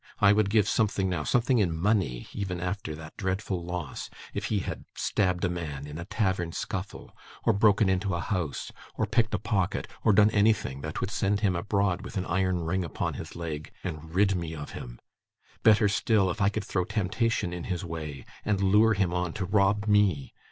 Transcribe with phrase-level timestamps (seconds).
[0.17, 4.61] I would give something now something in money even after that dreadful loss if he
[4.61, 9.35] had stabbed a man in a tavern scuffle, or broken into a house, or picked
[9.35, 13.13] a pocket, or done anything that would send him abroad with an iron ring upon
[13.13, 14.99] his leg, and rid me of him.
[15.61, 19.45] Better still, if I could throw temptation in his way, and lure him on to
[19.45, 20.33] rob me.